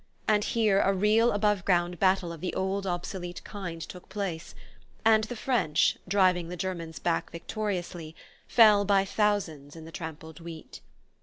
[0.27, 4.55] And here a real above ground battle of the old obsolete kind took place,
[5.05, 8.15] and the French, driving the Germans back victoriously,
[8.47, 10.81] fell by thousands in the trampled wheat.